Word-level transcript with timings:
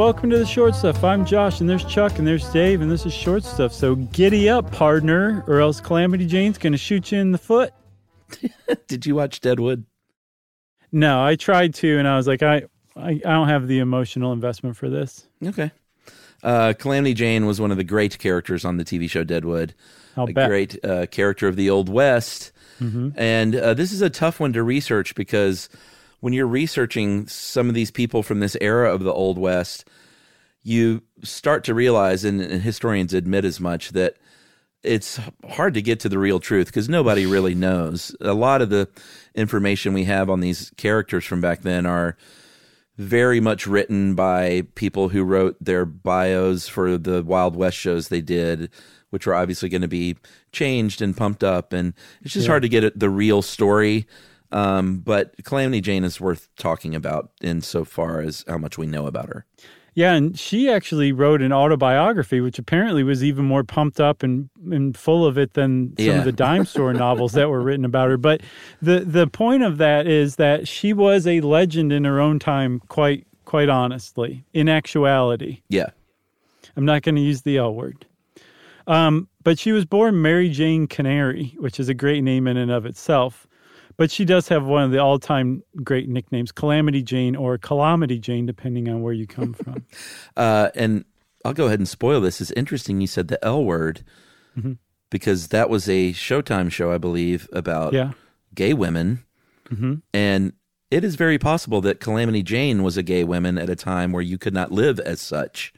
welcome 0.00 0.30
to 0.30 0.38
the 0.38 0.46
Short 0.46 0.74
Stuff. 0.74 1.04
I'm 1.04 1.26
Josh, 1.26 1.60
and 1.60 1.68
there's 1.68 1.84
Chuck, 1.84 2.18
and 2.18 2.26
there's 2.26 2.48
Dave, 2.48 2.80
and 2.80 2.90
this 2.90 3.04
is 3.04 3.12
Short 3.12 3.44
Stuff. 3.44 3.70
So 3.70 3.96
giddy 3.96 4.48
up, 4.48 4.72
partner, 4.72 5.44
or 5.46 5.60
else 5.60 5.78
Calamity 5.78 6.24
Jane's 6.24 6.56
going 6.56 6.72
to 6.72 6.78
shoot 6.78 7.12
you 7.12 7.18
in 7.18 7.32
the 7.32 7.38
foot. 7.38 7.74
Did 8.88 9.04
you 9.04 9.14
watch 9.14 9.42
Deadwood? 9.42 9.84
No, 10.90 11.22
I 11.22 11.36
tried 11.36 11.74
to, 11.74 11.98
and 11.98 12.08
I 12.08 12.16
was 12.16 12.26
like, 12.26 12.42
I, 12.42 12.62
I, 12.96 13.10
I 13.10 13.18
don't 13.18 13.48
have 13.48 13.68
the 13.68 13.80
emotional 13.80 14.32
investment 14.32 14.74
for 14.74 14.88
this. 14.88 15.28
Okay. 15.44 15.70
Uh, 16.42 16.72
Calamity 16.78 17.12
Jane 17.12 17.44
was 17.44 17.60
one 17.60 17.70
of 17.70 17.76
the 17.76 17.84
great 17.84 18.18
characters 18.18 18.64
on 18.64 18.78
the 18.78 18.86
TV 18.86 19.08
show 19.08 19.22
Deadwood. 19.22 19.74
I'll 20.16 20.30
a 20.30 20.32
bet. 20.32 20.48
great 20.48 20.82
uh, 20.82 21.08
character 21.08 21.46
of 21.46 21.56
the 21.56 21.68
Old 21.68 21.90
West. 21.90 22.52
And 23.16 23.54
uh, 23.54 23.74
this 23.74 23.92
is 23.92 24.00
a 24.00 24.08
tough 24.08 24.40
one 24.40 24.54
to 24.54 24.62
research 24.62 25.14
because 25.14 25.68
when 26.20 26.32
you're 26.32 26.46
researching 26.46 27.26
some 27.26 27.68
of 27.68 27.74
these 27.74 27.90
people 27.90 28.22
from 28.22 28.40
this 28.40 28.56
era 28.60 28.94
of 28.94 29.02
the 29.02 29.12
Old 29.12 29.38
West, 29.38 29.88
you 30.62 31.02
start 31.22 31.64
to 31.64 31.74
realize, 31.74 32.24
and, 32.24 32.40
and 32.40 32.62
historians 32.62 33.14
admit 33.14 33.44
as 33.44 33.60
much, 33.60 33.90
that 33.90 34.16
it's 34.82 35.20
hard 35.48 35.74
to 35.74 35.82
get 35.82 36.00
to 36.00 36.08
the 36.08 36.18
real 36.18 36.40
truth 36.40 36.66
because 36.66 36.88
nobody 36.88 37.26
really 37.26 37.54
knows. 37.54 38.14
A 38.20 38.34
lot 38.34 38.62
of 38.62 38.70
the 38.70 38.88
information 39.34 39.92
we 39.92 40.04
have 40.04 40.30
on 40.30 40.40
these 40.40 40.70
characters 40.76 41.24
from 41.24 41.40
back 41.40 41.62
then 41.62 41.86
are 41.86 42.16
very 42.96 43.40
much 43.40 43.66
written 43.66 44.14
by 44.14 44.62
people 44.74 45.08
who 45.08 45.22
wrote 45.22 45.56
their 45.60 45.84
bios 45.84 46.68
for 46.68 46.98
the 46.98 47.22
Wild 47.22 47.56
West 47.56 47.76
shows 47.76 48.08
they 48.08 48.20
did, 48.20 48.70
which 49.10 49.26
were 49.26 49.34
obviously 49.34 49.68
going 49.68 49.82
to 49.82 49.88
be 49.88 50.16
changed 50.52 51.00
and 51.00 51.16
pumped 51.16 51.42
up. 51.42 51.72
And 51.72 51.94
it's 52.22 52.34
just 52.34 52.46
hard 52.46 52.62
to 52.62 52.68
get 52.68 52.84
at 52.84 52.98
the 52.98 53.10
real 53.10 53.42
story. 53.42 54.06
Um, 54.52 54.98
but 54.98 55.34
Calamity 55.44 55.80
Jane 55.80 56.04
is 56.04 56.20
worth 56.20 56.48
talking 56.56 56.94
about 56.94 57.30
insofar 57.40 58.20
as 58.20 58.44
how 58.48 58.58
much 58.58 58.76
we 58.76 58.86
know 58.86 59.06
about 59.06 59.28
her. 59.28 59.46
Yeah, 59.94 60.14
and 60.14 60.38
she 60.38 60.70
actually 60.70 61.10
wrote 61.12 61.42
an 61.42 61.52
autobiography, 61.52 62.40
which 62.40 62.58
apparently 62.58 63.02
was 63.02 63.24
even 63.24 63.44
more 63.44 63.64
pumped 63.64 64.00
up 64.00 64.22
and, 64.22 64.48
and 64.70 64.96
full 64.96 65.26
of 65.26 65.36
it 65.36 65.54
than 65.54 65.94
some 65.98 66.06
Yeah. 66.06 66.18
of 66.18 66.24
the 66.24 66.32
dime 66.32 66.64
store 66.64 66.92
novels 67.06 67.32
that 67.32 67.48
were 67.50 67.60
written 67.60 67.84
about 67.84 68.08
her. 68.08 68.16
But 68.16 68.40
the 68.80 69.00
the 69.00 69.26
point 69.26 69.62
of 69.64 69.78
that 69.78 70.06
is 70.06 70.36
that 70.36 70.68
she 70.68 70.92
was 70.92 71.26
a 71.26 71.40
legend 71.40 71.92
in 71.92 72.04
her 72.04 72.20
own 72.20 72.38
time, 72.38 72.80
quite 72.88 73.26
quite 73.44 73.68
honestly. 73.68 74.44
In 74.52 74.68
actuality, 74.68 75.62
Yeah. 75.68 75.90
I'm 76.76 76.84
not 76.84 77.02
going 77.02 77.16
to 77.16 77.20
use 77.20 77.42
the 77.42 77.56
L 77.58 77.74
word. 77.74 78.06
Um, 78.86 79.28
but 79.42 79.58
she 79.58 79.72
was 79.72 79.84
born 79.84 80.22
Mary 80.22 80.48
Jane 80.48 80.86
Canary, 80.86 81.54
which 81.58 81.80
is 81.80 81.88
a 81.88 81.94
great 81.94 82.22
name 82.22 82.46
in 82.46 82.56
and 82.56 82.70
of 82.70 82.86
itself. 82.86 83.46
But 84.00 84.10
she 84.10 84.24
does 84.24 84.48
have 84.48 84.64
one 84.64 84.82
of 84.82 84.92
the 84.92 84.98
all-time 84.98 85.62
great 85.84 86.08
nicknames, 86.08 86.52
Calamity 86.52 87.02
Jane 87.02 87.36
or 87.36 87.58
Calamity 87.58 88.18
Jane, 88.18 88.46
depending 88.46 88.88
on 88.88 89.02
where 89.02 89.12
you 89.12 89.26
come 89.26 89.52
from. 89.52 89.84
Uh, 90.38 90.70
and 90.74 91.04
I'll 91.44 91.52
go 91.52 91.66
ahead 91.66 91.80
and 91.80 91.88
spoil 91.88 92.22
this. 92.22 92.40
It's 92.40 92.50
interesting 92.52 93.02
you 93.02 93.06
said 93.06 93.28
the 93.28 93.44
L 93.44 93.62
word 93.62 94.02
because 95.10 95.48
that 95.48 95.68
was 95.68 95.86
a 95.86 96.14
Showtime 96.14 96.72
show, 96.72 96.90
I 96.90 96.96
believe, 96.96 97.46
about 97.52 97.92
yeah. 97.92 98.12
gay 98.54 98.72
women. 98.72 99.22
And 100.14 100.54
it 100.90 101.04
is 101.04 101.16
very 101.16 101.36
possible 101.36 101.82
that 101.82 102.00
Calamity 102.00 102.42
Jane 102.42 102.82
was 102.82 102.96
a 102.96 103.02
gay 103.02 103.22
woman 103.22 103.58
at 103.58 103.68
a 103.68 103.76
time 103.76 104.12
where 104.12 104.22
you 104.22 104.38
could 104.38 104.54
not 104.54 104.72
live 104.72 104.98
as 105.00 105.20
such. 105.20 105.74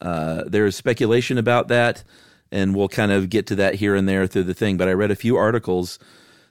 Uh, 0.00 0.42
there 0.44 0.66
is 0.66 0.74
speculation 0.74 1.38
about 1.38 1.68
that, 1.68 2.02
and 2.50 2.74
we'll 2.74 2.88
kind 2.88 3.12
of 3.12 3.30
get 3.30 3.46
to 3.46 3.54
that 3.54 3.76
here 3.76 3.94
and 3.94 4.08
there 4.08 4.26
through 4.26 4.42
the 4.42 4.54
thing. 4.54 4.76
But 4.76 4.88
I 4.88 4.92
read 4.92 5.12
a 5.12 5.16
few 5.16 5.36
articles 5.36 6.00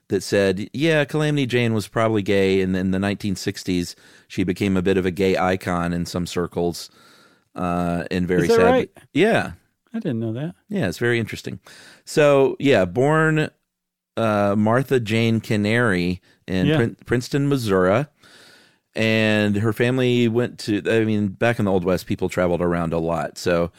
that 0.09 0.23
said, 0.23 0.69
yeah, 0.73 1.03
Calamity 1.05 1.45
Jane 1.45 1.73
was 1.73 1.87
probably 1.87 2.21
gay, 2.21 2.61
and 2.61 2.75
in 2.75 2.91
the 2.91 2.97
1960s, 2.97 3.95
she 4.27 4.43
became 4.43 4.77
a 4.77 4.81
bit 4.81 4.97
of 4.97 5.05
a 5.05 5.11
gay 5.11 5.37
icon 5.37 5.91
in 5.93 6.05
some 6.05 6.25
circles. 6.25 6.89
Uh, 7.55 8.03
and 8.11 8.27
very 8.27 8.47
sad. 8.47 8.63
right? 8.63 8.91
Yeah, 9.13 9.53
I 9.93 9.99
didn't 9.99 10.19
know 10.19 10.33
that. 10.33 10.53
yeah, 10.69 10.87
it's 10.87 10.99
very 10.99 11.19
interesting. 11.19 11.59
So, 12.05 12.55
yeah, 12.59 12.85
born 12.85 13.49
uh, 14.15 14.55
Martha 14.57 14.99
Jane 14.99 15.39
Canary 15.41 16.21
in 16.47 16.67
Yeah. 16.67 16.75
Prin- 16.77 16.97
Princeton, 17.05 17.49
Missouri. 17.49 18.05
And 18.95 19.57
her 19.57 19.73
family 19.73 20.27
went 20.27 20.57
to, 20.59 20.81
I 20.89 21.03
mean, 21.05 21.27
back 21.29 21.59
in 21.59 21.65
the 21.65 21.71
Old 21.71 21.83
West, 21.83 22.07
people 22.07 22.29
traveled 22.29 22.61
around 22.61 22.93
a 22.93 22.97
lot. 22.99 23.37
So 23.37 23.71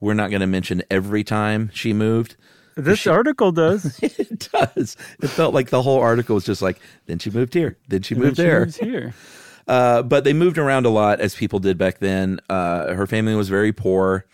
we're 0.00 0.14
not 0.14 0.30
going 0.30 0.40
to 0.40 0.46
mention 0.48 0.82
every 0.90 1.22
time 1.22 1.70
she 1.72 1.92
moved. 1.92 2.36
This 2.76 3.06
article 3.06 3.52
does. 3.52 3.98
it 4.02 4.48
does. 4.52 4.96
It 5.22 5.28
felt 5.28 5.54
like 5.54 5.70
the 5.70 5.82
whole 5.82 6.00
article 6.00 6.34
was 6.34 6.44
just 6.44 6.62
like, 6.62 6.78
then 7.06 7.18
she 7.18 7.30
moved 7.30 7.54
here, 7.54 7.76
then 7.88 8.02
she 8.02 8.14
moved 8.14 8.36
She 8.36 8.42
there. 8.42 8.60
moves 8.60 8.76
here. 8.76 9.14
Uh, 9.66 10.02
but 10.02 10.24
they 10.24 10.34
moved 10.34 10.58
around 10.58 10.84
a 10.84 10.90
lot 10.90 11.20
as 11.20 11.34
people 11.34 11.58
did 11.58 11.78
back 11.78 11.98
then. 11.98 12.38
Uh, 12.50 12.92
her 12.92 13.06
family 13.06 13.34
was 13.34 13.48
very 13.48 13.72
poor. 13.72 14.26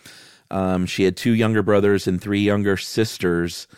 Um, 0.50 0.86
she 0.86 1.04
had 1.04 1.16
two 1.16 1.30
younger 1.30 1.62
brothers 1.62 2.08
and 2.08 2.20
three 2.20 2.40
younger 2.40 2.76
sisters. 2.76 3.68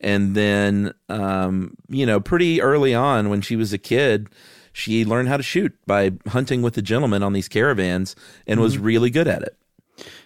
And 0.00 0.34
then, 0.34 0.92
um, 1.08 1.76
you 1.88 2.04
know, 2.04 2.18
pretty 2.18 2.60
early 2.60 2.96
on 2.96 3.28
when 3.28 3.42
she 3.42 3.54
was 3.54 3.72
a 3.72 3.78
kid, 3.78 4.28
she 4.72 5.04
learned 5.04 5.28
how 5.28 5.36
to 5.36 5.42
shoot 5.44 5.72
by 5.86 6.14
hunting 6.26 6.62
with 6.62 6.74
the 6.74 6.82
gentlemen 6.82 7.22
on 7.22 7.32
these 7.32 7.46
caravans 7.48 8.16
and 8.48 8.58
was 8.58 8.76
really 8.76 9.10
good 9.10 9.28
at 9.28 9.42
it. 9.42 9.56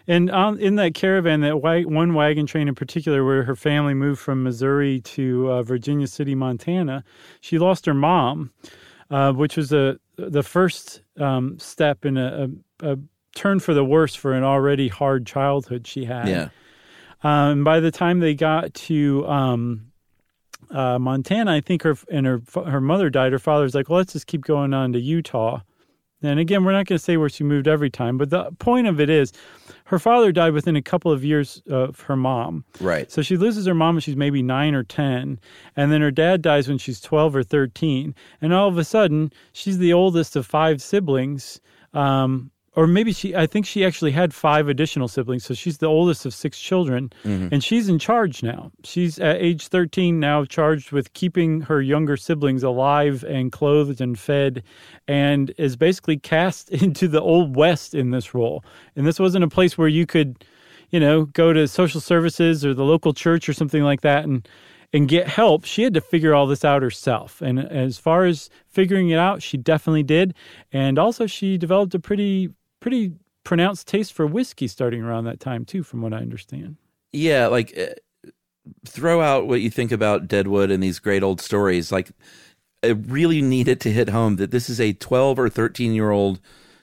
And 0.06 0.30
on, 0.30 0.58
in 0.58 0.76
that 0.76 0.94
caravan, 0.94 1.40
that 1.40 1.62
wa- 1.62 1.80
one 1.80 2.14
wagon 2.14 2.46
train 2.46 2.68
in 2.68 2.74
particular, 2.74 3.24
where 3.24 3.44
her 3.44 3.56
family 3.56 3.94
moved 3.94 4.20
from 4.20 4.42
Missouri 4.42 5.00
to 5.00 5.50
uh, 5.50 5.62
Virginia 5.62 6.06
City, 6.06 6.34
Montana, 6.34 7.04
she 7.40 7.58
lost 7.58 7.86
her 7.86 7.94
mom, 7.94 8.50
uh, 9.10 9.32
which 9.32 9.56
was 9.56 9.72
a 9.72 9.98
the 10.16 10.42
first 10.42 11.02
um, 11.18 11.58
step 11.58 12.04
in 12.04 12.16
a, 12.16 12.48
a, 12.82 12.92
a 12.92 12.98
turn 13.34 13.60
for 13.60 13.74
the 13.74 13.84
worse 13.84 14.14
for 14.14 14.32
an 14.32 14.44
already 14.44 14.88
hard 14.88 15.26
childhood 15.26 15.86
she 15.86 16.04
had. 16.04 16.28
Yeah. 16.28 16.48
Um, 17.22 17.64
by 17.64 17.80
the 17.80 17.90
time 17.90 18.20
they 18.20 18.34
got 18.34 18.74
to 18.74 19.26
um, 19.26 19.92
uh, 20.70 20.98
Montana, 20.98 21.52
I 21.52 21.60
think 21.60 21.82
her 21.82 21.96
and 22.10 22.26
her 22.26 22.42
her 22.54 22.80
mother 22.80 23.10
died. 23.10 23.32
Her 23.32 23.38
father's 23.38 23.74
like, 23.74 23.88
"Well, 23.88 23.98
let's 23.98 24.12
just 24.12 24.26
keep 24.26 24.42
going 24.42 24.74
on 24.74 24.92
to 24.92 25.00
Utah." 25.00 25.60
And 26.22 26.38
again, 26.38 26.64
we're 26.64 26.72
not 26.72 26.86
going 26.86 26.98
to 26.98 27.04
say 27.04 27.16
where 27.16 27.28
she 27.28 27.44
moved 27.44 27.68
every 27.68 27.90
time, 27.90 28.18
but 28.18 28.30
the 28.30 28.50
point 28.58 28.86
of 28.86 29.00
it 29.00 29.10
is, 29.10 29.32
her 29.86 29.98
father 29.98 30.32
died 30.32 30.52
within 30.52 30.76
a 30.76 30.82
couple 30.82 31.12
of 31.12 31.24
years 31.24 31.62
of 31.68 32.00
her 32.00 32.16
mom. 32.16 32.64
Right. 32.80 33.10
So 33.10 33.20
she 33.20 33.36
loses 33.36 33.66
her 33.66 33.74
mom 33.74 33.96
when 33.96 34.00
she's 34.00 34.16
maybe 34.16 34.42
nine 34.42 34.74
or 34.74 34.84
10. 34.84 35.38
And 35.76 35.92
then 35.92 36.00
her 36.00 36.10
dad 36.10 36.40
dies 36.40 36.68
when 36.68 36.78
she's 36.78 37.00
12 37.00 37.36
or 37.36 37.42
13. 37.42 38.14
And 38.40 38.54
all 38.54 38.68
of 38.68 38.78
a 38.78 38.84
sudden, 38.84 39.32
she's 39.52 39.78
the 39.78 39.92
oldest 39.92 40.34
of 40.34 40.46
five 40.46 40.80
siblings. 40.80 41.60
Um, 41.92 42.50
or 42.74 42.86
maybe 42.86 43.12
she, 43.12 43.36
I 43.36 43.46
think 43.46 43.66
she 43.66 43.84
actually 43.84 44.12
had 44.12 44.32
five 44.32 44.68
additional 44.68 45.08
siblings. 45.08 45.44
So 45.44 45.52
she's 45.52 45.78
the 45.78 45.86
oldest 45.86 46.24
of 46.24 46.32
six 46.32 46.58
children. 46.58 47.12
Mm-hmm. 47.24 47.48
And 47.52 47.62
she's 47.62 47.88
in 47.88 47.98
charge 47.98 48.42
now. 48.42 48.72
She's 48.82 49.18
at 49.18 49.36
age 49.36 49.68
13 49.68 50.18
now 50.18 50.44
charged 50.46 50.90
with 50.90 51.12
keeping 51.12 51.60
her 51.62 51.82
younger 51.82 52.16
siblings 52.16 52.62
alive 52.62 53.24
and 53.24 53.52
clothed 53.52 54.00
and 54.00 54.18
fed 54.18 54.62
and 55.06 55.52
is 55.58 55.76
basically 55.76 56.16
cast 56.16 56.70
into 56.82 57.08
the 57.08 57.20
old 57.20 57.56
west 57.56 57.94
in 57.94 58.10
this 58.10 58.34
role. 58.34 58.64
And 58.96 59.06
this 59.06 59.20
wasn't 59.20 59.44
a 59.44 59.48
place 59.48 59.76
where 59.76 59.88
you 59.88 60.06
could 60.06 60.42
you 60.92 61.00
know, 61.00 61.24
go 61.24 61.52
to 61.52 61.66
social 61.66 62.00
services 62.00 62.64
or 62.64 62.74
the 62.74 62.84
local 62.84 63.12
church 63.12 63.48
or 63.48 63.52
something 63.52 63.82
like 63.82 64.02
that 64.02 64.24
and 64.24 64.46
and 64.94 65.08
get 65.08 65.26
help. 65.26 65.64
She 65.64 65.82
had 65.82 65.94
to 65.94 66.02
figure 66.02 66.34
all 66.34 66.46
this 66.46 66.66
out 66.66 66.82
herself. 66.82 67.40
And 67.40 67.58
as 67.58 67.96
far 67.96 68.26
as 68.26 68.50
figuring 68.68 69.08
it 69.08 69.18
out, 69.18 69.42
she 69.42 69.56
definitely 69.56 70.02
did. 70.02 70.34
And 70.70 70.98
also 70.98 71.26
she 71.26 71.56
developed 71.56 71.94
a 71.94 71.98
pretty 71.98 72.50
pretty 72.82 73.14
pronounced 73.44 73.88
taste 73.88 74.12
for 74.12 74.26
whiskey 74.26 74.68
starting 74.68 75.02
around 75.02 75.24
that 75.24 75.40
time 75.40 75.64
too 75.64 75.82
from 75.82 76.02
what 76.02 76.12
I 76.12 76.18
understand. 76.18 76.76
Yeah, 77.12 77.46
like 77.46 77.76
uh, 77.78 77.94
throw 78.86 79.20
out 79.20 79.46
what 79.46 79.60
you 79.60 79.70
think 79.70 79.92
about 79.92 80.28
Deadwood 80.28 80.70
and 80.70 80.82
these 80.82 80.98
great 80.98 81.22
old 81.22 81.40
stories. 81.40 81.92
Like, 81.92 82.10
it 82.82 82.96
really 83.06 83.40
needed 83.40 83.80
to 83.82 83.92
hit 83.92 84.08
home 84.08 84.36
that 84.36 84.50
this 84.50 84.68
is 84.68 84.80
a 84.80 84.92
12 84.92 85.38
or 85.38 85.48
13 85.48 85.92
year 85.92 86.10
old 86.10 86.40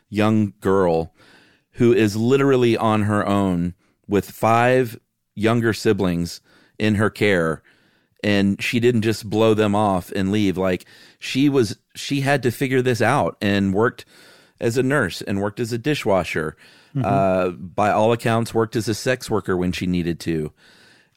young 0.09 0.53
girl 0.61 1.13
who 1.73 1.93
is 1.93 2.15
literally 2.15 2.75
on 2.75 3.03
her 3.03 3.25
own 3.27 3.75
with 4.07 4.31
five 4.31 4.99
younger 5.35 5.73
siblings 5.73 6.41
in 6.77 6.95
her 6.95 7.09
care. 7.09 7.61
And 8.23 8.61
she 8.61 8.79
didn't 8.79 9.03
just 9.03 9.29
blow 9.29 9.53
them 9.53 9.75
off 9.75 10.11
and 10.11 10.31
leave. 10.31 10.57
Like, 10.57 10.85
she 11.19 11.47
was, 11.47 11.77
she 11.95 12.21
had 12.21 12.43
to 12.43 12.51
figure 12.51 12.81
this 12.81 13.01
out 13.01 13.37
and 13.41 13.73
worked 13.73 14.03
as 14.59 14.77
a 14.77 14.83
nurse 14.83 15.21
and 15.21 15.41
worked 15.41 15.59
as 15.59 15.71
a 15.71 15.77
dishwasher. 15.77 16.55
Uh, 17.03 17.49
by 17.51 17.91
all 17.91 18.11
accounts, 18.11 18.53
worked 18.53 18.75
as 18.75 18.87
a 18.87 18.95
sex 18.95 19.29
worker 19.29 19.55
when 19.55 19.71
she 19.71 19.85
needed 19.85 20.19
to. 20.21 20.51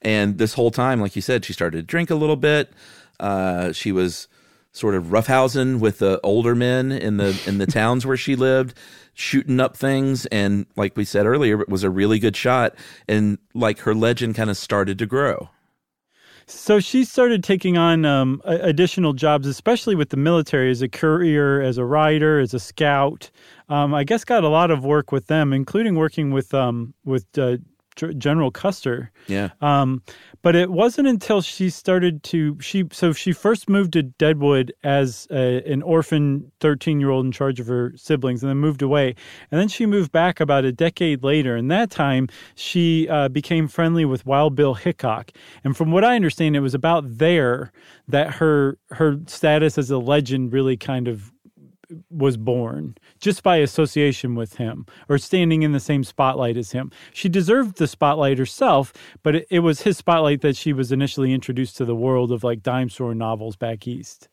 And 0.03 0.39
this 0.39 0.55
whole 0.55 0.71
time, 0.71 1.00
like 1.00 1.17
you 1.17 1.23
said, 1.23 1.44
she 1.44 1.53
started 1.53 1.79
to 1.79 1.83
drink 1.83 2.11
a 2.11 2.15
little 2.15 2.37
bit. 2.37 2.73
Uh, 3.19 3.73
she 3.73 3.93
was 3.93 4.29
sort 4.73 4.94
of 4.94 5.06
roughhousing 5.06 5.79
with 5.81 5.99
the 5.99 6.21
older 6.23 6.55
men 6.55 6.91
in 6.93 7.19
the 7.19 7.41
in 7.47 7.59
the 7.59 7.67
towns 7.81 8.05
where 8.05 8.17
she 8.17 8.37
lived, 8.37 8.77
shooting 9.15 9.61
up 9.61 9.77
things. 9.77 10.27
And 10.27 10.67
like 10.77 10.97
we 10.97 11.05
said 11.05 11.27
earlier, 11.27 11.61
it 11.61 11.69
was 11.69 11.85
a 11.85 11.91
really 11.91 12.19
good 12.19 12.37
shot. 12.37 12.75
And 13.09 13.39
like 13.55 13.81
her 13.81 13.94
legend 13.94 14.35
kind 14.35 14.50
of 14.50 14.56
started 14.56 14.99
to 14.99 15.06
grow. 15.06 15.50
So 16.53 16.81
she 16.81 17.05
started 17.05 17.43
taking 17.43 17.77
on 17.77 18.05
um, 18.05 18.41
additional 18.45 19.15
jobs, 19.15 19.47
especially 19.47 19.95
with 19.95 20.11
the 20.11 20.17
military, 20.17 20.71
as 20.71 20.81
a 20.81 20.89
courier, 20.89 21.61
as 21.61 21.79
a 21.79 21.85
rider, 21.85 22.39
as 22.39 22.55
a 22.55 22.61
scout. 22.61 23.31
Um, 23.69 23.95
I 23.95 24.05
guess 24.05 24.25
got 24.25 24.45
a 24.45 24.49
lot 24.49 24.71
of 24.71 24.85
work 24.85 25.13
with 25.13 25.27
them, 25.27 25.53
including 25.53 25.97
working 25.97 26.31
with 26.31 26.55
um, 26.55 26.95
with 27.05 27.27
uh, 27.37 27.57
General 27.97 28.50
Custer. 28.50 29.11
Yeah. 29.27 29.50
Um, 29.61 30.03
but 30.43 30.56
it 30.56 30.71
wasn't 30.71 31.09
until 31.09 31.41
she 31.41 31.71
started 31.71 32.23
to 32.25 32.59
she 32.61 32.85
so 32.91 33.12
she 33.12 33.33
first 33.33 33.69
moved 33.69 33.93
to 33.93 34.03
Deadwood 34.03 34.73
as 34.83 35.29
a, 35.31 35.62
an 35.71 35.83
orphan 35.83 36.50
13 36.61 37.00
year 37.00 37.11
old 37.11 37.25
in 37.25 37.33
charge 37.33 37.61
of 37.61 37.67
her 37.69 37.93
siblings, 37.97 38.43
and 38.43 38.50
then 38.50 38.59
moved 38.59 38.83
away. 38.83 39.15
And 39.50 39.61
then 39.61 39.69
she 39.69 39.87
moved 39.87 40.11
back 40.12 40.41
about 40.41 40.65
a 40.65 40.73
decade 40.73 41.23
later. 41.23 41.55
And 41.55 41.71
that 41.71 41.91
time 41.91 42.29
she 42.55 43.09
uh, 43.09 43.29
became 43.29 43.69
friendly 43.69 44.05
with 44.05 44.27
Wild 44.27 44.55
Bill 44.55 44.75
Hickok. 44.75 45.31
And 45.62 45.77
from 45.77 45.93
what 45.93 46.05
I 46.05 46.17
understand, 46.17 46.56
it 46.56 46.61
was 46.61 46.75
about 46.75 47.19
there 47.19 47.73
that 48.09 48.35
her 48.35 48.79
her 48.91 49.19
status 49.27 49.79
as 49.79 49.91
a 49.91 49.99
legend 49.99 50.53
really 50.53 50.77
kind 50.77 51.09
of 51.09 51.33
was 52.11 52.37
born 52.37 52.97
just 53.21 53.43
by 53.43 53.56
association 53.56 54.35
with 54.35 54.56
him 54.56 54.87
or 55.09 55.19
standing 55.19 55.62
in 55.62 55.73
the 55.73 55.81
same 55.81 56.05
spotlight 56.05 56.56
as 56.56 56.73
him. 56.73 56.91
She 57.12 57.29
deserved 57.29 57.79
the 57.79 57.87
spotlight 57.87 58.39
herself, 58.39 58.93
but 59.23 59.37
it, 59.37 59.47
it 59.50 59.59
was 59.61 59.83
his 59.83 59.97
spotlight 59.99 60.41
that 60.43 60.56
she 60.56 60.73
was 60.73 60.93
initially 60.93 61.33
introduced 61.33 61.77
to 61.77 61.85
the 61.85 61.94
world 61.94 62.33
of 62.33 62.44
like 62.44 62.62
dime 62.62 62.89
store 62.89 63.15
novels 63.15 63.56
back 63.56 63.87
east. 63.87 64.29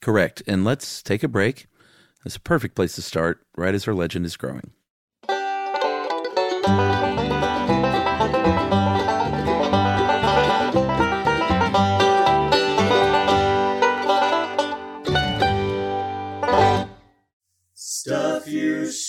Correct. 0.00 0.42
And 0.46 0.64
let's 0.64 1.02
take 1.02 1.22
a 1.22 1.28
break. 1.28 1.66
It's 2.24 2.36
a 2.36 2.40
perfect 2.40 2.74
place 2.74 2.94
to 2.94 3.02
start, 3.02 3.40
right 3.56 3.74
as 3.74 3.84
her 3.84 3.94
legend 3.94 4.26
is 4.26 4.36
growing. 4.36 4.72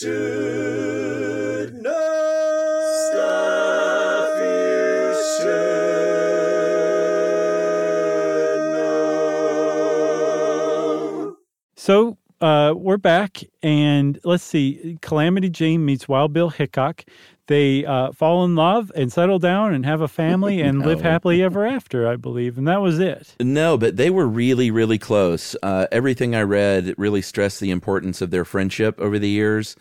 You 0.04 0.91
uh, 12.42 12.74
we're 12.76 12.98
back, 12.98 13.44
and 13.62 14.20
let's 14.24 14.44
see. 14.44 14.98
Calamity 15.02 15.50
Jane 15.50 15.86
meets 15.86 16.08
Wild 16.08 16.34
Bill 16.34 16.50
Hickok. 16.50 17.06
They 17.48 17.86
uh, 17.86 18.14
fall 18.14 18.46
in 18.46 18.56
love 18.56 18.92
and 18.96 19.12
settle 19.12 19.38
down 19.38 19.74
and 19.74 19.86
have 19.86 20.02
a 20.02 20.08
family 20.08 20.62
and 20.62 20.80
live 20.86 21.02
happily 21.02 21.44
ever 21.44 21.66
after, 21.66 22.08
I 22.08 22.16
believe. 22.16 22.58
And 22.58 22.68
that 22.68 22.82
was 22.82 22.98
it. 22.98 23.36
No, 23.40 23.78
but 23.78 23.98
they 23.98 24.10
were 24.10 24.28
really, 24.28 24.72
really 24.72 24.98
close. 24.98 25.56
Uh, 25.62 25.88
everything 25.92 26.34
I 26.34 26.42
read 26.44 26.96
really 26.98 27.22
stressed 27.22 27.60
the 27.60 27.72
importance 27.72 28.22
of 28.22 28.32
their 28.32 28.46
friendship 28.46 29.00
over 29.00 29.20
the 29.20 29.30
years 29.30 29.76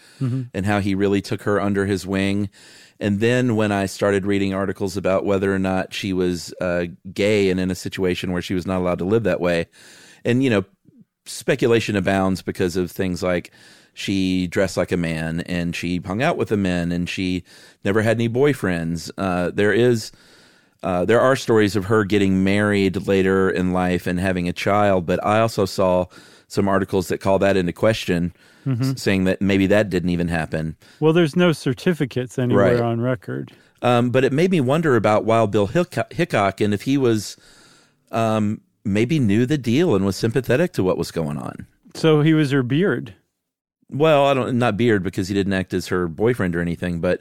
and 0.52 0.66
how 0.66 0.80
he 0.80 0.94
really 0.94 1.20
took 1.20 1.42
her 1.42 1.60
under 1.60 1.86
his 1.86 2.06
wing. 2.06 2.50
And 2.98 3.20
then 3.20 3.56
when 3.56 3.72
I 3.72 3.86
started 3.86 4.26
reading 4.26 4.52
articles 4.52 4.96
about 4.96 5.24
whether 5.24 5.54
or 5.54 5.58
not 5.58 5.94
she 5.94 6.12
was 6.12 6.52
uh, 6.60 6.86
gay 7.12 7.50
and 7.50 7.60
in 7.60 7.70
a 7.70 7.74
situation 7.74 8.32
where 8.32 8.42
she 8.42 8.54
was 8.54 8.66
not 8.66 8.80
allowed 8.80 8.98
to 8.98 9.04
live 9.06 9.22
that 9.22 9.40
way, 9.40 9.68
and, 10.24 10.42
you 10.42 10.50
know, 10.50 10.64
speculation 11.30 11.96
abounds 11.96 12.42
because 12.42 12.76
of 12.76 12.90
things 12.90 13.22
like 13.22 13.50
she 13.94 14.46
dressed 14.46 14.76
like 14.76 14.92
a 14.92 14.96
man 14.96 15.40
and 15.42 15.74
she 15.74 15.98
hung 15.98 16.22
out 16.22 16.36
with 16.36 16.48
the 16.48 16.56
men 16.56 16.92
and 16.92 17.08
she 17.08 17.42
never 17.84 18.02
had 18.02 18.16
any 18.16 18.28
boyfriends. 18.28 19.10
Uh, 19.18 19.50
there 19.52 19.72
is. 19.72 20.12
Uh, 20.82 21.04
there 21.04 21.20
are 21.20 21.36
stories 21.36 21.76
of 21.76 21.84
her 21.84 22.04
getting 22.04 22.42
married 22.42 23.06
later 23.06 23.50
in 23.50 23.70
life 23.74 24.06
and 24.06 24.18
having 24.18 24.48
a 24.48 24.52
child, 24.52 25.04
but 25.04 25.22
I 25.22 25.38
also 25.40 25.66
saw 25.66 26.06
some 26.48 26.68
articles 26.68 27.08
that 27.08 27.18
call 27.18 27.38
that 27.40 27.54
into 27.54 27.74
question, 27.74 28.32
s- 28.66 28.94
saying 29.02 29.24
that 29.24 29.42
maybe 29.42 29.66
that 29.66 29.90
didn't 29.90 30.08
even 30.08 30.28
happen. 30.28 30.76
Well, 30.98 31.12
there's 31.12 31.36
no 31.36 31.52
certificates 31.52 32.38
anywhere 32.38 32.76
Right. 32.76 32.80
on 32.82 32.98
record. 33.02 33.52
Um, 33.82 34.08
but 34.08 34.24
it 34.24 34.32
made 34.32 34.50
me 34.50 34.62
wonder 34.62 34.96
about 34.96 35.26
Wild 35.26 35.50
Bill 35.50 35.66
Hick- 35.66 36.12
Hickok 36.12 36.62
and 36.62 36.72
if 36.72 36.80
he 36.82 36.96
was 36.96 37.36
um, 38.10 38.62
maybe 38.84 39.18
knew 39.18 39.46
the 39.46 39.58
deal 39.58 39.94
and 39.94 40.04
was 40.04 40.16
sympathetic 40.16 40.72
to 40.74 40.82
what 40.82 40.98
was 40.98 41.10
going 41.10 41.36
on. 41.36 41.66
So 41.94 42.22
he 42.22 42.34
was 42.34 42.50
her 42.50 42.62
beard. 42.62 43.14
Well, 43.90 44.26
I 44.26 44.34
don't 44.34 44.56
not 44.58 44.76
Beard 44.76 45.02
because 45.02 45.28
he 45.28 45.34
didn't 45.34 45.52
act 45.52 45.74
as 45.74 45.88
her 45.88 46.06
boyfriend 46.06 46.54
or 46.54 46.60
anything, 46.60 47.00
but 47.00 47.20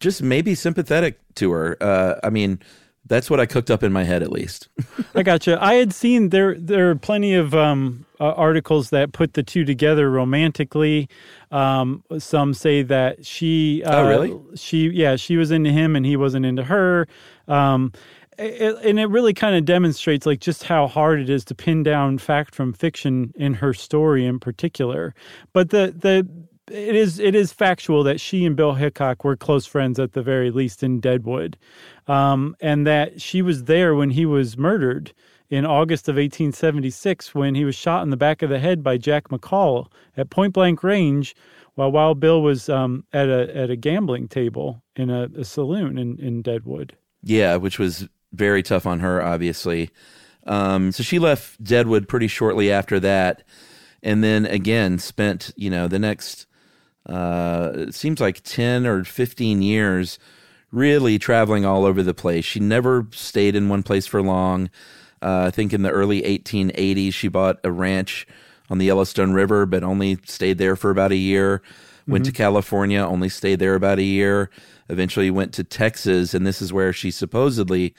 just 0.00 0.22
maybe 0.22 0.54
sympathetic 0.56 1.20
to 1.36 1.52
her. 1.52 1.76
Uh, 1.80 2.18
I 2.24 2.30
mean, 2.30 2.58
that's 3.06 3.30
what 3.30 3.38
I 3.38 3.46
cooked 3.46 3.70
up 3.70 3.82
in 3.84 3.92
my 3.92 4.02
head 4.02 4.22
at 4.22 4.32
least. 4.32 4.68
I 5.14 5.22
gotcha. 5.22 5.62
I 5.62 5.74
had 5.74 5.92
seen 5.94 6.30
there 6.30 6.56
there 6.58 6.90
are 6.90 6.96
plenty 6.96 7.34
of 7.34 7.54
um, 7.54 8.06
uh, 8.18 8.32
articles 8.32 8.90
that 8.90 9.12
put 9.12 9.34
the 9.34 9.42
two 9.44 9.64
together 9.64 10.10
romantically. 10.10 11.08
Um, 11.52 12.02
some 12.18 12.54
say 12.54 12.82
that 12.82 13.24
she, 13.24 13.82
uh, 13.84 14.00
Oh, 14.00 14.08
really? 14.08 14.56
She, 14.56 14.88
yeah, 14.88 15.16
she 15.16 15.36
was 15.36 15.50
into 15.50 15.70
him 15.70 15.94
and 15.94 16.04
he 16.04 16.16
wasn't 16.16 16.44
into 16.44 16.64
her. 16.64 17.06
Um, 17.48 17.92
it, 18.40 18.84
and 18.84 18.98
it 18.98 19.06
really 19.06 19.34
kind 19.34 19.56
of 19.56 19.64
demonstrates 19.64 20.26
like 20.26 20.40
just 20.40 20.64
how 20.64 20.86
hard 20.86 21.20
it 21.20 21.28
is 21.28 21.44
to 21.46 21.54
pin 21.54 21.82
down 21.82 22.18
fact 22.18 22.54
from 22.54 22.72
fiction 22.72 23.32
in 23.36 23.54
her 23.54 23.74
story 23.74 24.24
in 24.24 24.40
particular. 24.40 25.14
But 25.52 25.70
the 25.70 25.94
the 25.96 26.26
it 26.70 26.94
is 26.94 27.18
it 27.18 27.34
is 27.34 27.52
factual 27.52 28.02
that 28.04 28.20
she 28.20 28.46
and 28.46 28.56
Bill 28.56 28.74
Hickok 28.74 29.24
were 29.24 29.36
close 29.36 29.66
friends 29.66 29.98
at 29.98 30.12
the 30.12 30.22
very 30.22 30.50
least 30.50 30.82
in 30.82 31.00
Deadwood, 31.00 31.58
um, 32.06 32.56
and 32.60 32.86
that 32.86 33.20
she 33.20 33.42
was 33.42 33.64
there 33.64 33.94
when 33.94 34.10
he 34.10 34.24
was 34.24 34.56
murdered 34.56 35.12
in 35.50 35.66
August 35.66 36.08
of 36.08 36.14
1876 36.14 37.34
when 37.34 37.56
he 37.56 37.64
was 37.64 37.74
shot 37.74 38.04
in 38.04 38.10
the 38.10 38.16
back 38.16 38.40
of 38.40 38.50
the 38.50 38.60
head 38.60 38.84
by 38.84 38.96
Jack 38.96 39.28
McCall 39.28 39.88
at 40.16 40.30
point 40.30 40.54
blank 40.54 40.82
range, 40.84 41.34
while 41.74 41.90
Wild 41.90 42.20
Bill 42.20 42.40
was 42.40 42.68
um, 42.68 43.04
at 43.12 43.28
a 43.28 43.54
at 43.54 43.70
a 43.70 43.76
gambling 43.76 44.28
table 44.28 44.82
in 44.96 45.10
a, 45.10 45.28
a 45.36 45.44
saloon 45.44 45.98
in, 45.98 46.18
in 46.18 46.40
Deadwood. 46.40 46.96
Yeah, 47.22 47.56
which 47.56 47.78
was 47.78 48.08
very 48.32 48.62
tough 48.62 48.86
on 48.86 49.00
her, 49.00 49.22
obviously. 49.22 49.90
Um, 50.46 50.92
so 50.92 51.02
she 51.02 51.18
left 51.18 51.62
Deadwood 51.62 52.08
pretty 52.08 52.28
shortly 52.28 52.72
after 52.72 52.98
that, 53.00 53.42
and 54.02 54.24
then 54.24 54.46
again 54.46 54.98
spent 54.98 55.52
you 55.56 55.70
know 55.70 55.86
the 55.88 55.98
next 55.98 56.46
uh, 57.06 57.72
it 57.74 57.94
seems 57.94 58.20
like 58.20 58.40
ten 58.42 58.86
or 58.86 59.04
fifteen 59.04 59.62
years 59.62 60.18
really 60.72 61.18
traveling 61.18 61.64
all 61.64 61.84
over 61.84 62.02
the 62.02 62.14
place. 62.14 62.44
She 62.44 62.60
never 62.60 63.06
stayed 63.12 63.56
in 63.56 63.68
one 63.68 63.82
place 63.82 64.06
for 64.06 64.22
long. 64.22 64.70
Uh, 65.22 65.44
I 65.48 65.50
think 65.50 65.72
in 65.72 65.82
the 65.82 65.90
early 65.90 66.22
1880s 66.22 67.12
she 67.12 67.28
bought 67.28 67.58
a 67.64 67.72
ranch 67.72 68.26
on 68.70 68.78
the 68.78 68.86
Yellowstone 68.86 69.32
River, 69.32 69.66
but 69.66 69.82
only 69.82 70.18
stayed 70.24 70.58
there 70.58 70.76
for 70.76 70.90
about 70.90 71.12
a 71.12 71.16
year. 71.16 71.60
Went 72.10 72.24
to 72.26 72.32
California, 72.32 73.00
only 73.00 73.28
stayed 73.28 73.58
there 73.58 73.74
about 73.74 73.98
a 73.98 74.02
year. 74.04 74.50
Eventually 74.88 75.30
went 75.30 75.52
to 75.54 75.64
Texas, 75.64 76.34
and 76.34 76.46
this 76.46 76.60
is 76.60 76.72
where 76.72 76.92
she 76.92 77.10
supposedly 77.10 77.94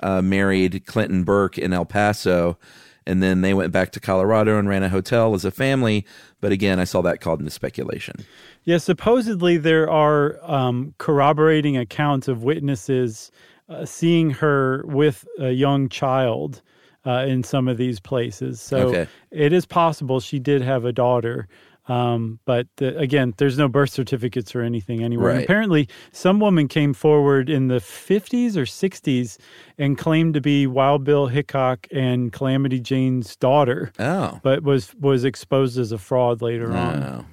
uh, 0.00 0.20
married 0.22 0.84
Clinton 0.86 1.24
Burke 1.24 1.56
in 1.58 1.72
El 1.72 1.84
Paso. 1.84 2.58
And 3.06 3.22
then 3.22 3.42
they 3.42 3.52
went 3.52 3.70
back 3.72 3.90
to 3.92 4.00
Colorado 4.00 4.58
and 4.58 4.66
ran 4.68 4.82
a 4.82 4.88
hotel 4.88 5.34
as 5.34 5.44
a 5.44 5.50
family. 5.50 6.06
But 6.40 6.52
again, 6.52 6.78
I 6.80 6.84
saw 6.84 7.02
that 7.02 7.20
called 7.20 7.40
into 7.40 7.50
speculation. 7.50 8.16
Yeah, 8.64 8.78
supposedly 8.78 9.58
there 9.58 9.90
are 9.90 10.38
um, 10.42 10.94
corroborating 10.98 11.76
accounts 11.76 12.28
of 12.28 12.42
witnesses 12.44 13.30
uh, 13.68 13.84
seeing 13.84 14.30
her 14.30 14.82
with 14.86 15.26
a 15.38 15.50
young 15.50 15.88
child 15.88 16.62
uh, 17.06 17.26
in 17.28 17.42
some 17.42 17.68
of 17.68 17.76
these 17.76 18.00
places. 18.00 18.60
So 18.60 18.88
Okay. 18.88 19.06
it 19.30 19.52
is 19.52 19.66
possible 19.66 20.20
she 20.20 20.38
did 20.38 20.62
have 20.62 20.86
a 20.86 20.92
daughter. 20.92 21.46
Um, 21.86 22.38
but 22.46 22.66
the, 22.76 22.96
again, 22.98 23.34
there's 23.36 23.58
no 23.58 23.68
birth 23.68 23.90
certificates 23.90 24.54
or 24.54 24.62
anything 24.62 25.02
anywhere. 25.04 25.34
Right. 25.34 25.44
apparently, 25.44 25.88
some 26.12 26.40
woman 26.40 26.66
came 26.66 26.94
forward 26.94 27.50
in 27.50 27.68
the 27.68 27.76
50s 27.76 28.56
or 28.56 28.62
60s 28.64 29.36
and 29.76 29.98
claimed 29.98 30.32
to 30.34 30.40
be 30.40 30.66
Wild 30.66 31.04
Bill 31.04 31.26
Hickok 31.26 31.86
and 31.92 32.32
Calamity 32.32 32.80
Jane's 32.80 33.36
daughter, 33.36 33.92
Oh. 33.98 34.40
but 34.42 34.62
was 34.62 34.94
was 34.94 35.24
exposed 35.24 35.78
as 35.78 35.92
a 35.92 35.98
fraud 35.98 36.40
later 36.40 36.72
on. 36.72 37.26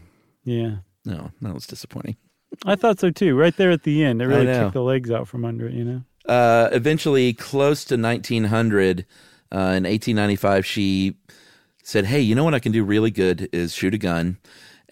Yeah. 0.43 0.77
no, 1.05 1.31
that 1.41 1.53
was 1.53 1.65
disappointing. 1.65 2.17
I 2.65 2.75
thought 2.75 2.99
so 2.99 3.09
too. 3.09 3.37
Right 3.37 3.55
there 3.55 3.71
at 3.71 3.83
the 3.83 4.03
end, 4.03 4.21
it 4.21 4.27
really 4.27 4.47
kicked 4.47 4.73
the 4.73 4.81
legs 4.83 5.09
out 5.11 5.27
from 5.29 5.45
under 5.45 5.67
it. 5.67 5.73
You 5.73 5.85
know. 5.85 6.01
uh, 6.27 6.67
eventually 6.73 7.31
close 7.33 7.85
to 7.85 7.95
1900 7.95 9.05
uh, 9.53 9.55
in 9.55 9.83
1895 9.85 10.65
she 10.65 11.15
said 11.83 12.05
hey 12.05 12.19
you 12.19 12.35
know 12.35 12.43
what 12.43 12.53
i 12.53 12.59
can 12.59 12.71
do 12.71 12.83
really 12.83 13.11
good 13.11 13.49
is 13.51 13.73
shoot 13.73 13.93
a 13.93 13.97
gun. 13.97 14.37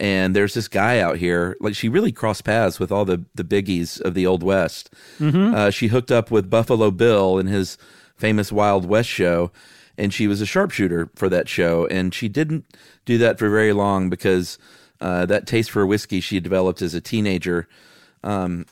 And 0.02 0.34
there's 0.34 0.54
this 0.54 0.70
guy 0.70 1.00
out 1.02 1.18
here 1.18 1.58
like 1.60 1.76
she 1.76 1.90
really 1.90 2.14
crossed 2.14 2.46
paths 2.46 2.80
with 2.80 2.90
all 2.90 3.04
the, 3.04 3.26
the 3.36 3.44
biggies 3.44 4.00
of 4.00 4.14
the 4.14 4.26
old 4.26 4.44
west. 4.44 4.90
Uh, 5.54 5.70
she 5.72 5.88
hooked 5.88 6.10
up 6.10 6.32
with 6.32 6.50
buffalo 6.50 6.90
bill 6.90 7.38
in 7.38 7.48
his 7.48 7.78
famous 8.16 8.50
wild 8.50 8.86
west 8.86 9.10
show 9.10 9.52
and 9.98 10.14
she 10.14 10.26
was 10.26 10.40
a 10.40 10.46
sharpshooter 10.46 11.10
for 11.16 11.28
that 11.28 11.50
show. 11.50 11.86
And 11.88 12.14
she 12.14 12.30
didn't 12.30 12.64
do 13.04 13.18
that 13.18 13.38
for 13.40 13.50
very 13.50 13.74
long 13.74 14.10
because 14.10 14.58
uh, 15.02 15.26
that 15.26 15.46
taste 15.46 15.70
for 15.72 15.86
whiskey 15.86 16.22
she 16.22 16.40
developed 16.40 16.82
as 16.82 16.94
a 16.94 17.02
teenager 17.02 17.68
um, 18.24 18.66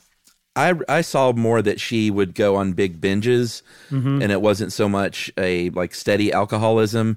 I 0.56 0.72
I 0.88 1.02
saw 1.02 1.32
more 1.32 1.60
that 1.62 1.78
she 1.78 2.10
would 2.10 2.34
go 2.34 2.56
on 2.56 2.72
big 2.72 3.00
binges, 3.00 3.62
Mm-hmm. 3.90 4.22
and 4.22 4.32
it 4.32 4.40
wasn't 4.40 4.72
so 4.72 4.88
much 4.88 5.30
a 5.38 5.70
like 5.70 5.94
steady 5.94 6.32
alcoholism, 6.32 7.16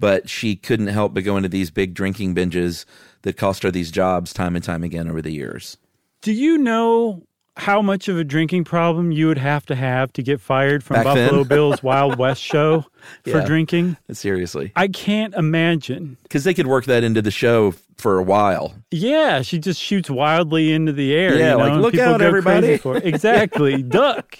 but 0.00 0.28
she 0.28 0.56
couldn't 0.56 0.88
help 0.88 1.14
but 1.14 1.22
go 1.24 1.36
into 1.36 1.48
these 1.48 1.70
big 1.70 1.94
drinking 1.94 2.34
binges 2.34 2.84
that 3.22 3.36
cost 3.36 3.62
her 3.62 3.70
these 3.70 3.90
jobs 3.90 4.32
time 4.32 4.56
and 4.56 4.64
time 4.64 4.82
again 4.82 5.08
over 5.08 5.22
the 5.22 5.30
years. 5.32 5.76
Do 6.22 6.32
you 6.32 6.58
know 6.58 7.22
how 7.56 7.82
much 7.82 8.08
of 8.08 8.16
a 8.16 8.24
drinking 8.24 8.64
problem 8.64 9.12
you 9.12 9.26
would 9.26 9.36
have 9.38 9.66
to 9.66 9.74
have 9.74 10.10
to 10.14 10.22
get 10.22 10.40
fired 10.40 10.82
from 10.82 10.94
Back 10.94 11.04
Buffalo? 11.04 11.44
Bill's 11.44 11.82
Wild 11.82 12.16
West 12.18 12.42
show 12.42 12.86
for 13.24 13.38
Yeah. 13.38 13.44
drinking? 13.44 13.96
Seriously, 14.12 14.72
I 14.76 14.88
can't 14.88 15.34
imagine. 15.34 16.16
because 16.22 16.44
they 16.44 16.54
could 16.54 16.66
work 16.66 16.86
that 16.86 17.04
into 17.04 17.20
the 17.20 17.30
show 17.30 17.74
for 17.98 18.18
a 18.18 18.22
while. 18.22 18.74
Yeah, 18.90 19.42
she 19.42 19.58
just 19.58 19.80
shoots 19.80 20.08
wildly 20.08 20.72
into 20.72 20.92
the 20.92 21.12
air. 21.14 21.36
Yeah, 21.36 21.52
you 21.52 21.58
know, 21.58 21.68
like, 21.68 21.80
"Look 21.82 21.98
out, 21.98 22.22
everybody." 22.22 22.80
Exactly, 23.06 23.82
duck. 23.98 24.38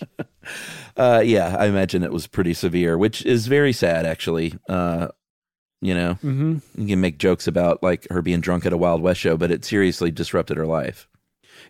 Uh, 0.97 1.23
yeah, 1.25 1.57
I 1.59 1.67
imagine 1.67 2.02
it 2.02 2.12
was 2.12 2.26
pretty 2.26 2.55
severe, 2.55 2.97
which 2.97 3.25
is 3.26 3.47
very 3.47 3.73
sad, 3.75 4.07
actually. 4.07 4.55
Uh, 4.69 5.09
you 5.81 5.95
know, 5.95 6.15
hmm 6.15 6.59
you 6.77 6.87
can 6.87 7.01
make 7.01 7.19
jokes 7.19 7.47
about 7.47 7.83
like 7.83 8.07
her 8.11 8.23
being 8.23 8.41
drunk 8.41 8.65
at 8.67 8.73
a 8.73 8.77
Wild 8.77 9.03
West 9.03 9.21
show, 9.21 9.37
but 9.37 9.51
it 9.51 9.65
seriously 9.65 10.11
disrupted 10.11 10.57
her 10.57 10.67
life. 10.67 11.09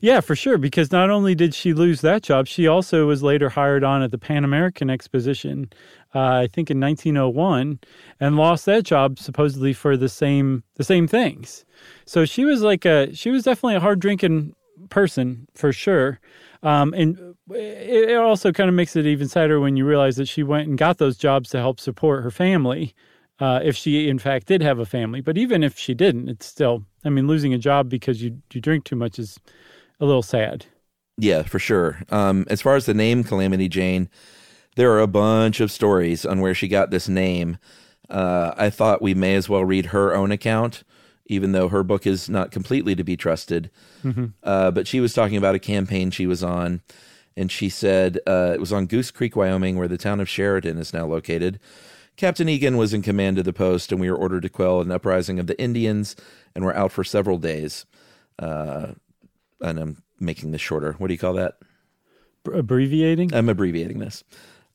Yeah, 0.00 0.21
for 0.21 0.35
sure. 0.37 0.57
Because 0.59 0.93
not 0.93 1.11
only 1.11 1.35
did 1.35 1.55
she 1.55 1.73
lose 1.75 2.00
that 2.00 2.23
job, 2.23 2.47
she 2.47 2.67
also 2.67 3.07
was 3.07 3.23
later 3.23 3.50
hired 3.50 3.85
on 3.85 4.02
at 4.02 4.11
the 4.11 4.19
Pan 4.19 4.45
American 4.45 4.88
Exposition, 4.88 5.71
uh, 6.14 6.21
I 6.21 6.49
think 6.52 6.71
in 6.71 6.81
1901, 6.81 7.81
and 8.19 8.37
lost 8.37 8.67
that 8.67 8.85
job 8.85 9.19
supposedly 9.19 9.73
for 9.73 9.97
the 9.97 10.09
same 10.09 10.64
the 10.76 10.85
same 10.85 11.07
things. 11.07 11.64
So 12.07 12.25
she 12.25 12.45
was 12.45 12.62
like 12.62 12.85
a 12.85 13.14
she 13.14 13.31
was 13.31 13.45
definitely 13.45 13.76
a 13.76 13.81
hard 13.81 14.00
drinking 14.00 14.55
person 14.88 15.47
for 15.55 15.73
sure. 15.73 16.21
Um, 16.62 16.93
and 16.95 17.37
it, 17.50 18.11
it 18.11 18.17
also 18.17 18.52
kind 18.52 18.69
of 18.69 18.75
makes 18.75 18.97
it 18.97 19.07
even 19.07 19.29
sadder 19.29 19.61
when 19.61 19.76
you 19.76 19.87
realize 19.87 20.17
that 20.17 20.29
she 20.29 20.43
went 20.43 20.69
and 20.69 20.79
got 20.79 20.99
those 20.99 21.17
jobs 21.17 21.50
to 21.50 21.59
help 21.59 21.81
support 21.81 22.23
her 22.23 22.31
family. 22.31 22.95
Uh, 23.40 23.59
if 23.64 23.75
she 23.75 24.09
in 24.09 24.18
fact 24.18 24.47
did 24.47 24.62
have 24.62 24.78
a 24.78 24.87
family, 24.87 25.20
but 25.20 25.38
even 25.38 25.64
if 25.64 25.78
she 25.78 25.94
didn't, 25.94 26.28
it's 26.28 26.47
still. 26.47 26.85
I 27.04 27.09
mean, 27.09 27.26
losing 27.26 27.54
a 27.54 27.59
job 27.59 27.88
because 27.88 28.23
you 28.23 28.42
you 28.52 28.61
drink 28.61 28.85
too 28.85 28.97
much 28.97 29.18
is 29.18 29.38
a 29.99 30.04
little 30.04 30.23
sad. 30.23 30.66
Yeah, 31.16 31.42
for 31.42 31.59
sure. 31.59 32.02
Um, 32.11 32.47
as 32.49 32.62
far 32.62 32.76
as 32.76 32.87
the 32.87 32.94
name 32.94 33.25
Calamity 33.25 33.68
Jane, 33.68 34.09
there 34.76 34.92
are 34.92 35.00
a 35.00 35.06
bunch 35.06 35.61
of 35.61 35.70
stories 35.70 36.25
on 36.25 36.40
where 36.40 36.54
she 36.54 36.68
got 36.68 36.90
this 36.90 37.09
name. 37.09 37.59
Uh, 38.09 38.52
I 38.56 38.70
thought 38.70 39.02
we 39.02 39.14
may 39.14 39.35
as 39.35 39.49
well 39.49 39.64
read 39.64 39.87
her 39.87 40.14
own 40.14 40.32
account, 40.32 40.82
even 41.26 41.52
though 41.52 41.68
her 41.68 41.82
book 41.82 42.06
is 42.06 42.28
not 42.28 42.50
completely 42.50 42.94
to 42.94 43.04
be 43.04 43.16
trusted. 43.16 43.70
Uh, 44.42 44.70
but 44.70 44.87
she 44.88 45.00
was 45.00 45.12
talking 45.12 45.37
about 45.37 45.54
a 45.54 45.59
campaign 45.61 46.11
she 46.11 46.26
was 46.26 46.42
on, 46.42 46.80
and 47.37 47.52
she 47.52 47.68
said 47.68 48.18
uh, 48.26 48.52
it 48.54 48.61
was 48.61 48.73
on 48.73 48.87
Goose 48.87 49.11
Creek, 49.11 49.37
Wyoming, 49.37 49.76
where 49.76 49.88
the 49.88 49.99
town 49.99 50.20
of 50.20 50.28
Sheridan 50.28 50.78
is 50.78 50.92
now 50.92 51.06
located. 51.06 51.61
Captain 52.20 52.50
Egan 52.50 52.76
was 52.76 52.92
in 52.92 53.00
command 53.00 53.38
of 53.38 53.46
the 53.46 53.52
post, 53.52 53.90
and 53.90 53.98
we 53.98 54.10
were 54.10 54.16
ordered 54.16 54.42
to 54.42 54.50
quell 54.50 54.82
an 54.82 54.90
uprising 54.90 55.38
of 55.38 55.46
the 55.46 55.58
Indians, 55.58 56.14
and 56.54 56.62
were 56.62 56.76
out 56.76 56.92
for 56.92 57.02
several 57.02 57.38
days. 57.38 57.86
Uh, 58.38 58.88
and 59.62 59.78
I'm 59.78 60.02
making 60.18 60.50
this 60.50 60.60
shorter. 60.60 60.92
What 60.98 61.06
do 61.06 61.14
you 61.14 61.18
call 61.18 61.32
that? 61.32 61.54
Br- 62.44 62.56
abbreviating. 62.56 63.32
I'm 63.32 63.48
abbreviating 63.48 64.00
this. 64.00 64.22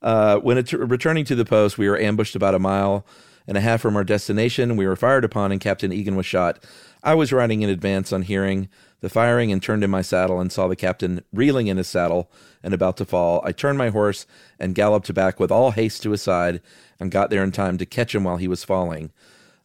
Uh, 0.01 0.39
when 0.39 0.57
it, 0.57 0.73
returning 0.73 1.23
to 1.25 1.35
the 1.35 1.45
post, 1.45 1.77
we 1.77 1.87
were 1.87 1.99
ambushed 1.99 2.35
about 2.35 2.55
a 2.55 2.59
mile 2.59 3.05
and 3.47 3.57
a 3.57 3.61
half 3.61 3.81
from 3.81 3.95
our 3.95 4.03
destination. 4.03 4.77
We 4.77 4.87
were 4.87 4.95
fired 4.95 5.23
upon, 5.23 5.51
and 5.51 5.61
Captain 5.61 5.91
Egan 5.93 6.15
was 6.15 6.25
shot. 6.25 6.63
I 7.03 7.13
was 7.13 7.31
riding 7.31 7.61
in 7.61 7.69
advance 7.69 8.11
on 8.11 8.23
hearing 8.23 8.69
the 9.01 9.09
firing 9.09 9.51
and 9.51 9.61
turned 9.61 9.83
in 9.83 9.91
my 9.91 10.01
saddle 10.01 10.39
and 10.39 10.51
saw 10.51 10.67
the 10.67 10.75
captain 10.75 11.23
reeling 11.31 11.67
in 11.67 11.77
his 11.77 11.87
saddle 11.87 12.31
and 12.63 12.73
about 12.73 12.97
to 12.97 13.05
fall. 13.05 13.41
I 13.45 13.51
turned 13.51 13.77
my 13.77 13.89
horse 13.89 14.25
and 14.59 14.73
galloped 14.73 15.13
back 15.13 15.39
with 15.39 15.51
all 15.51 15.71
haste 15.71 16.01
to 16.03 16.11
his 16.11 16.23
side 16.23 16.61
and 16.99 17.11
got 17.11 17.29
there 17.29 17.43
in 17.43 17.51
time 17.51 17.77
to 17.77 17.85
catch 17.85 18.15
him 18.15 18.23
while 18.23 18.37
he 18.37 18.47
was 18.47 18.63
falling. 18.63 19.11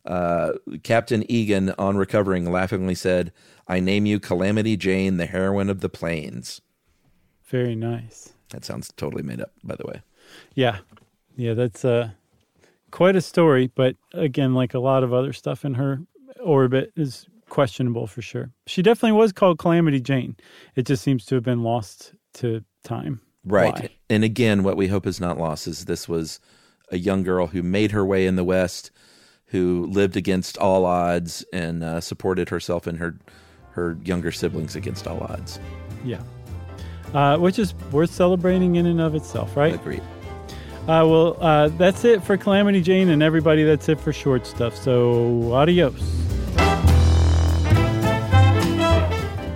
Uh, 0.05 0.53
Captain 0.83 1.31
Egan, 1.31 1.71
on 1.79 1.97
recovering, 1.97 2.51
laughingly 2.51 2.95
said, 2.95 3.33
I 3.67 3.81
name 3.81 4.05
you 4.05 4.19
Calamity 4.19 4.77
Jane, 4.77 5.17
the 5.17 5.27
heroine 5.27 5.71
of 5.71 5.81
the 5.81 5.89
plains. 5.89 6.61
Very 7.45 7.75
nice. 7.75 8.33
That 8.51 8.65
sounds 8.65 8.93
totally 8.97 9.23
made 9.23 9.41
up, 9.41 9.53
by 9.63 9.77
the 9.77 9.87
way. 9.87 10.03
Yeah, 10.55 10.79
yeah. 11.37 11.55
That's 11.55 11.85
uh, 11.85 12.11
quite 12.91 13.17
a 13.17 13.21
story. 13.21 13.71
But 13.75 13.97
again, 14.13 14.55
like 14.55 14.75
a 14.75 14.81
lot 14.81 15.03
of 15.03 15.13
other 15.13 15.33
stuff 15.33 15.65
in 15.65 15.75
her 15.75 16.01
orbit 16.43 16.93
is 16.97 17.27
questionable 17.49 18.07
for 18.07 18.23
sure. 18.23 18.51
She 18.67 18.83
definitely 18.83 19.19
was 19.19 19.33
called 19.33 19.59
Calamity 19.59 20.01
Jane. 20.01 20.37
It 20.77 20.87
just 20.87 21.03
seems 21.03 21.25
to 21.27 21.35
have 21.35 21.45
been 21.45 21.63
lost 21.63 22.15
to 22.35 22.65
time. 22.85 23.21
Right. 23.45 23.75
Why? 23.75 23.89
And 24.09 24.25
again, 24.25 24.63
what 24.63 24.77
we 24.77 24.89
hope 24.89 25.07
is 25.07 25.21
not 25.21 25.39
lost 25.39 25.67
is 25.67 25.85
this 25.85 26.09
was 26.09 26.41
a 26.91 26.99
young 26.99 27.23
girl 27.23 27.49
who 27.49 27.63
made 27.63 27.93
her 27.93 28.05
way 28.05 28.27
in 28.27 28.37
the 28.37 28.45
West, 28.45 28.91
who 29.47 29.87
lived 29.87 30.17
against 30.17 30.59
all 30.59 30.85
odds 30.85 31.45
and 31.53 31.83
uh, 31.83 32.01
supported 32.01 32.49
herself 32.49 32.87
and 32.87 32.99
her 32.99 33.19
her 33.73 33.97
younger 34.05 34.33
siblings 34.33 34.75
against 34.75 35.07
all 35.07 35.21
odds. 35.21 35.61
Yeah. 36.05 36.23
Uh, 37.15 37.39
which 37.39 37.59
is 37.59 37.75
worth 37.93 38.11
celebrating 38.11 38.77
in 38.77 38.87
and 38.87 39.01
of 39.01 39.15
itself, 39.15 39.57
right? 39.57 39.75
Agreed. 39.75 40.03
Uh, 40.91 41.07
well, 41.07 41.37
uh, 41.39 41.69
that's 41.69 42.05
it 42.05 42.21
for 42.21 42.37
Calamity 42.37 42.81
Jane 42.81 43.11
and 43.11 43.23
everybody. 43.23 43.63
That's 43.63 43.89
it 43.89 44.01
for 44.01 44.13
short 44.13 44.45
stuff. 44.45 44.75
So, 44.75 45.53
adios. 45.53 45.95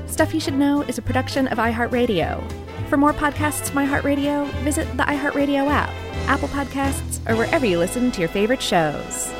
Stuff 0.06 0.32
You 0.32 0.38
Should 0.38 0.54
Know 0.54 0.82
is 0.82 0.96
a 0.96 1.02
production 1.02 1.48
of 1.48 1.58
iHeartRadio. 1.58 2.40
For 2.88 2.96
more 2.96 3.12
podcasts 3.12 3.68
from 3.68 3.84
iHeartRadio, 3.84 4.48
visit 4.62 4.86
the 4.96 5.02
iHeartRadio 5.02 5.66
app, 5.66 5.90
Apple 6.28 6.46
Podcasts, 6.46 7.18
or 7.28 7.34
wherever 7.34 7.66
you 7.66 7.80
listen 7.80 8.12
to 8.12 8.20
your 8.20 8.28
favorite 8.28 8.62
shows. 8.62 9.32